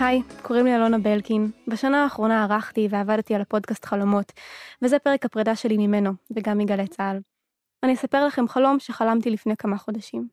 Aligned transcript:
היי, 0.00 0.22
קוראים 0.42 0.66
לי 0.66 0.76
אלונה 0.76 0.98
בלקין. 0.98 1.50
בשנה 1.66 2.02
האחרונה 2.02 2.44
ערכתי 2.44 2.88
ועבדתי 2.90 3.34
על 3.34 3.40
הפודקאסט 3.40 3.84
חלומות, 3.84 4.32
וזה 4.82 4.98
פרק 4.98 5.24
הפרידה 5.24 5.56
שלי 5.56 5.86
ממנו, 5.86 6.10
וגם 6.30 6.58
מגלי 6.58 6.86
צה"ל. 6.86 7.20
אני 7.82 7.94
אספר 7.94 8.26
לכם 8.26 8.48
חלום 8.48 8.78
שחלמתי 8.78 9.30
לפני 9.30 9.56
כמה 9.56 9.78
חודשים. 9.78 10.28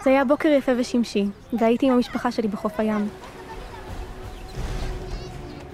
זה 0.00 0.10
היה 0.10 0.24
בוקר 0.24 0.48
יפה 0.48 0.72
ושמשי, 0.78 1.24
והייתי 1.52 1.86
עם 1.86 1.92
המשפחה 1.92 2.32
שלי 2.32 2.48
בחוף 2.48 2.80
הים. 2.80 3.08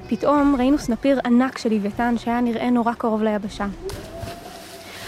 פתאום 0.09 0.57
ראינו 0.59 0.79
סנפיר 0.79 1.21
ענק 1.25 1.59
של 1.59 1.75
לוויתן 1.75 2.15
שהיה 2.19 2.41
נראה 2.41 2.71
נורא 2.71 2.93
קרוב 2.95 3.23
ליבשה. 3.23 3.67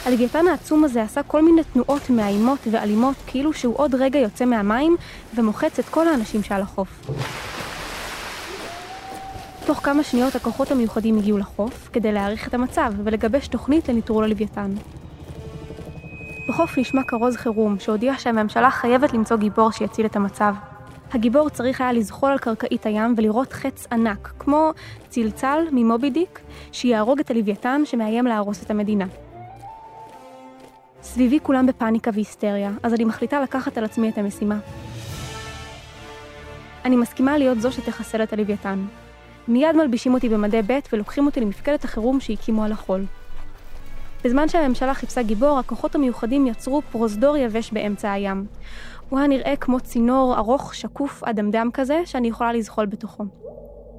הלוויתן 0.04 0.46
העצום 0.46 0.84
הזה 0.84 1.02
עשה 1.02 1.22
כל 1.22 1.42
מיני 1.42 1.64
תנועות 1.64 2.10
מאיימות 2.10 2.58
ואלימות, 2.70 3.14
כאילו 3.26 3.52
שהוא 3.52 3.74
עוד 3.78 3.94
רגע 3.94 4.18
יוצא 4.18 4.44
מהמים 4.44 4.96
ומוחץ 5.34 5.78
את 5.78 5.84
כל 5.84 6.08
האנשים 6.08 6.42
שעל 6.42 6.62
החוף. 6.62 7.10
תוך 9.66 9.78
כמה 9.78 10.02
שניות 10.02 10.34
הכוחות 10.34 10.70
המיוחדים 10.70 11.18
הגיעו 11.18 11.38
לחוף 11.38 11.88
כדי 11.92 12.12
להעריך 12.12 12.48
את 12.48 12.54
המצב 12.54 12.92
ולגבש 13.04 13.48
תוכנית 13.48 13.88
לניטרול 13.88 14.24
הלוויתן. 14.24 14.74
בחוף 16.48 16.78
נשמע 16.78 17.02
כרוז 17.08 17.36
חירום 17.36 17.78
שהודיע 17.78 18.14
שהממשלה 18.18 18.70
חייבת 18.70 19.12
למצוא 19.12 19.36
גיבור 19.36 19.70
שיציל 19.70 20.06
את 20.06 20.16
המצב. 20.16 20.54
הגיבור 21.12 21.48
צריך 21.48 21.80
היה 21.80 21.92
לזחול 21.92 22.30
על 22.30 22.38
קרקעית 22.38 22.86
הים 22.86 23.14
ולראות 23.16 23.52
חץ 23.52 23.86
ענק, 23.92 24.32
כמו 24.38 24.70
צלצל 25.08 25.58
ממובי 25.72 26.10
דיק, 26.10 26.40
שיהרוג 26.72 27.20
את 27.20 27.30
הלוויתן 27.30 27.82
שמאיים 27.84 28.26
להרוס 28.26 28.62
את 28.62 28.70
המדינה. 28.70 29.06
סביבי 31.14 31.38
כולם 31.42 31.66
בפאניקה 31.66 32.10
והיסטריה, 32.14 32.70
אז 32.82 32.94
אני 32.94 33.04
מחליטה 33.04 33.40
לקחת 33.40 33.78
על 33.78 33.84
עצמי 33.84 34.08
את 34.08 34.18
המשימה. 34.18 34.58
אני 36.84 36.96
מסכימה 36.96 37.38
להיות 37.38 37.60
זו 37.60 37.72
שתחסל 37.72 38.22
את 38.22 38.32
הלוויתן. 38.32 38.84
מיד 39.48 39.76
מלבישים 39.76 40.14
אותי 40.14 40.28
במדי 40.28 40.60
ב' 40.66 40.78
ולוקחים 40.92 41.26
אותי 41.26 41.40
למפקדת 41.40 41.84
החירום 41.84 42.20
שהקימו 42.20 42.64
על 42.64 42.72
החול. 42.72 43.04
בזמן 44.24 44.48
שהממשלה 44.48 44.94
חיפשה 44.94 45.22
גיבור, 45.22 45.58
הכוחות 45.58 45.94
המיוחדים 45.94 46.46
יצרו 46.46 46.82
פרוזדור 46.92 47.36
יבש 47.36 47.72
באמצע 47.72 48.12
הים. 48.12 48.46
הוא 49.08 49.18
היה 49.18 49.28
נראה 49.28 49.56
כמו 49.56 49.80
צינור 49.80 50.34
ארוך, 50.38 50.74
שקוף, 50.74 51.24
אדמדם 51.24 51.70
כזה, 51.72 52.00
שאני 52.04 52.28
יכולה 52.28 52.52
לזחול 52.52 52.86
בתוכו. 52.86 53.24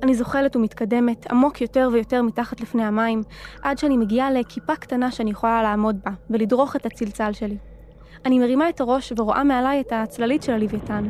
אני 0.05 0.15
זוחלת 0.15 0.55
ומתקדמת, 0.55 1.31
עמוק 1.31 1.61
יותר 1.61 1.89
ויותר 1.93 2.21
מתחת 2.21 2.61
לפני 2.61 2.83
המים, 2.83 3.21
עד 3.61 3.77
שאני 3.77 3.97
מגיעה 3.97 4.31
לכיפה 4.31 4.75
קטנה 4.75 5.11
שאני 5.11 5.31
יכולה 5.31 5.63
לעמוד 5.63 5.99
בה, 6.05 6.11
ולדרוך 6.29 6.75
את 6.75 6.85
הצלצל 6.85 7.33
שלי. 7.33 7.57
אני 8.25 8.39
מרימה 8.39 8.69
את 8.69 8.81
הראש 8.81 9.13
ורואה 9.17 9.43
מעליי 9.43 9.81
את 9.81 9.91
הצללית 9.91 10.43
של 10.43 10.53
הלוויתן. 10.53 11.09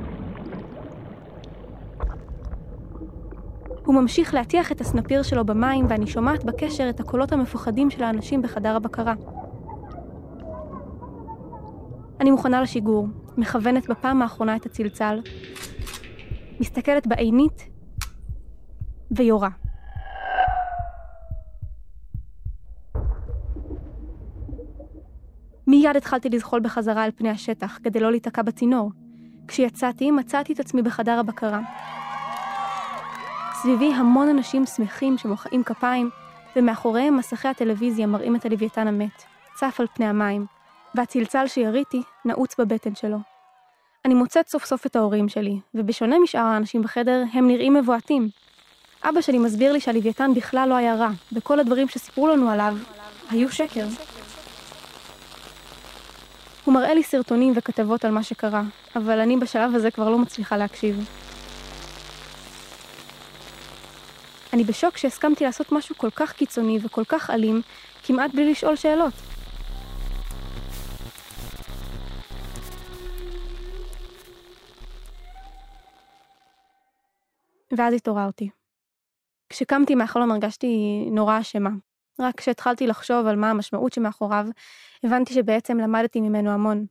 הוא 3.86 3.96
ממשיך 3.96 4.34
להטיח 4.34 4.72
את 4.72 4.82
הסנפיר 4.82 5.24
שלו 5.24 5.46
במים, 5.46 5.86
ואני 5.90 6.08
שומעת 6.08 6.44
בקשר 6.44 6.90
את 6.90 7.00
הקולות 7.00 7.32
המפוחדים 7.32 7.90
של 7.90 8.04
האנשים 8.04 8.42
בחדר 8.42 8.76
הבקרה. 8.76 9.14
אני 12.20 12.32
מוכנה 12.32 12.62
לשיגור, 12.62 13.08
מכוונת 13.38 13.90
בפעם 13.90 14.22
האחרונה 14.22 14.56
את 14.56 14.66
הצלצל, 14.66 15.20
מסתכלת 16.60 17.08
בעינית 17.08 17.75
ויורה. 19.12 19.50
מיד 25.68 25.96
התחלתי 25.96 26.30
לזחול 26.30 26.60
בחזרה 26.60 27.04
על 27.04 27.12
פני 27.16 27.30
השטח 27.30 27.80
כדי 27.84 28.00
לא 28.00 28.12
להיתקע 28.12 28.42
בצינור. 28.42 28.92
כשיצאתי, 29.48 30.12
מצאתי 30.12 30.54
את 30.54 30.60
עצמי 30.60 30.82
בחדר 30.82 31.20
הבקרה. 31.20 31.60
סביבי 33.54 33.94
המון 33.94 34.30
אנשים 34.30 34.66
שמחים 34.66 35.18
שמוחאים 35.18 35.64
כפיים, 35.64 36.10
ומאחוריהם 36.56 37.18
מסכי 37.18 37.48
הטלוויזיה 37.48 38.08
מראים 38.08 38.36
את 38.36 38.46
הלוויתן 38.46 38.88
המת, 38.88 39.24
צף 39.56 39.78
על 39.80 39.88
פני 39.94 40.06
המים, 40.06 40.46
והצלצל 40.96 41.48
שיריתי 41.48 42.02
נעוץ 42.26 42.60
בבטן 42.60 42.96
שלו. 42.96 43.18
אני 44.06 44.14
מוצאת 44.14 44.48
סוף 44.48 44.66
סוף 44.66 44.86
את 44.86 44.96
ההורים 44.96 45.30
שלי, 45.30 45.60
ובשונה 45.74 46.16
משאר 46.24 46.42
האנשים 46.42 46.82
בחדר, 46.82 47.24
הם 47.34 47.48
נראים 47.48 47.74
מבועתים. 47.74 48.30
אבא 49.10 49.22
שלי 49.22 49.38
מסביר 49.38 49.74
לי 49.74 49.80
שהלוויתן 49.80 50.32
בכלל 50.36 50.70
לא 50.70 50.76
היה 50.76 50.96
רע, 50.96 51.10
וכל 51.34 51.60
הדברים 51.60 51.88
שסיפרו 51.88 52.28
לנו 52.28 52.50
עליו 52.50 52.78
היו 53.30 53.52
שקר. 53.52 53.88
הוא 56.66 56.74
מראה 56.74 56.94
לי 56.94 57.04
סרטונים 57.04 57.54
וכתבות 57.56 58.06
על 58.06 58.12
מה 58.12 58.24
שקרה, 58.24 58.64
אבל 58.96 59.20
אני 59.20 59.38
בשלב 59.38 59.76
הזה 59.76 59.92
כבר 59.92 60.10
לא 60.10 60.20
מצליחה 60.20 60.58
להקשיב. 60.58 61.10
אני 64.54 64.64
בשוק 64.64 64.98
שהסכמתי 64.98 65.44
לעשות 65.44 65.72
משהו 65.72 65.96
כל 65.98 66.10
כך 66.10 66.32
קיצוני 66.34 66.80
וכל 66.84 67.04
כך 67.08 67.30
אלים, 67.30 67.62
כמעט 68.04 68.32
בלי 68.34 68.52
לשאול 68.52 68.76
שאלות. 68.76 69.14
ואז 77.78 77.94
התעוררתי. 77.94 78.65
כשקמתי 79.56 79.96
מהחלום 79.96 80.32
הרגשתי 80.32 81.06
נורא 81.12 81.40
אשמה. 81.40 81.70
רק 82.20 82.36
כשהתחלתי 82.36 82.88
לחשוב 82.88 83.28
על 83.28 83.36
מה 83.36 83.50
המשמעות 83.50 83.94
שמאחוריו, 83.94 84.46
הבנתי 85.04 85.34
שבעצם 85.34 85.78
למדתי 85.78 86.22
ממנו 86.22 86.50
המון. 86.50 86.86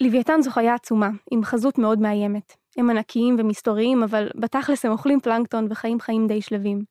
לוויתן 0.00 0.42
זו 0.42 0.50
חיה 0.50 0.74
עצומה, 0.74 1.10
עם 1.30 1.44
חזות 1.44 1.78
מאוד 1.78 1.98
מאיימת. 1.98 2.56
הם 2.76 2.90
ענקיים 2.90 3.36
ומסתוריים, 3.38 4.02
אבל 4.02 4.30
בתכלס 4.34 4.84
הם 4.84 4.92
אוכלים 4.92 5.20
פלנקטון 5.20 5.66
וחיים 5.70 6.00
חיים 6.00 6.26
די 6.26 6.42
שלווים. 6.42 6.84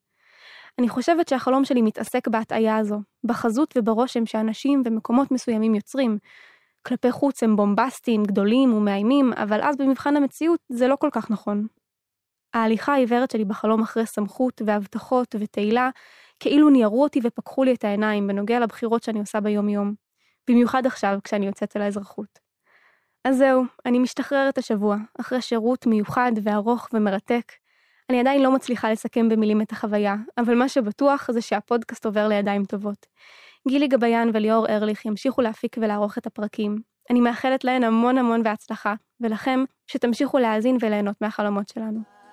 אני 0.78 0.88
חושבת 0.88 1.28
שהחלום 1.28 1.64
שלי 1.64 1.82
מתעסק 1.82 2.28
בהטעיה 2.28 2.76
הזו, 2.76 3.00
בחזות 3.24 3.74
וברושם 3.76 4.26
שאנשים 4.26 4.82
ומקומות 4.84 5.30
מסוימים 5.30 5.74
יוצרים. 5.74 6.18
כלפי 6.86 7.12
חוץ 7.12 7.42
הם 7.42 7.56
בומבסטיים, 7.56 8.24
גדולים 8.24 8.74
ומאיימים, 8.74 9.32
אבל 9.32 9.60
אז 9.62 9.76
במבחן 9.76 10.16
המציאות 10.16 10.60
זה 10.68 10.88
לא 10.88 10.96
כל 10.96 11.08
כך 11.12 11.30
נכון. 11.30 11.66
ההליכה 12.54 12.92
העיוורת 12.92 13.30
שלי 13.30 13.44
בחלום 13.44 13.82
אחרי 13.82 14.06
סמכות 14.06 14.62
והבטחות 14.66 15.34
ותהילה, 15.38 15.90
כאילו 16.40 16.70
ניירו 16.70 17.02
אותי 17.02 17.20
ופקחו 17.22 17.64
לי 17.64 17.74
את 17.74 17.84
העיניים 17.84 18.26
בנוגע 18.26 18.60
לבחירות 18.60 19.02
שאני 19.02 19.18
עושה 19.18 19.40
ביום-יום. 19.40 19.94
במיוחד 20.50 20.86
עכשיו, 20.86 21.18
כשאני 21.24 21.46
יוצאת 21.46 21.76
אל 21.76 21.82
האזרחות. 21.82 22.38
אז 23.24 23.38
זהו, 23.38 23.64
אני 23.86 23.98
משתחררת 23.98 24.58
השבוע, 24.58 24.96
אחרי 25.20 25.42
שירות 25.42 25.86
מיוחד 25.86 26.32
וארוך 26.42 26.88
ומרתק. 26.92 27.52
אני 28.10 28.20
עדיין 28.20 28.42
לא 28.42 28.54
מצליחה 28.54 28.92
לסכם 28.92 29.28
במילים 29.28 29.62
את 29.62 29.72
החוויה, 29.72 30.16
אבל 30.38 30.54
מה 30.54 30.68
שבטוח 30.68 31.30
זה 31.30 31.40
שהפודקאסט 31.40 32.06
עובר 32.06 32.28
לידיים 32.28 32.64
טובות. 32.64 33.06
גילי 33.68 33.88
גביין 33.88 34.30
וליאור 34.34 34.68
ארליך 34.68 35.04
ימשיכו 35.04 35.42
להפיק 35.42 35.76
ולערוך 35.80 36.18
את 36.18 36.26
הפרקים. 36.26 36.78
אני 37.10 37.20
מאחלת 37.20 37.64
להן 37.64 37.84
המון 37.84 38.18
המון 38.18 38.42
בהצלחה, 38.42 38.94
ולכם, 39.20 39.64
שתמשיכו 39.86 40.38
להאזין 40.38 40.76
וליהנות 40.80 41.20
מהחלומות 41.20 41.68
שלנו. 41.68 42.23